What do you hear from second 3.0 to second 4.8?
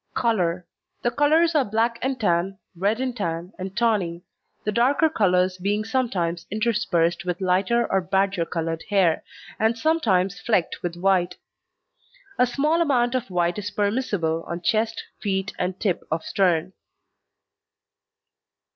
tan, and tawny the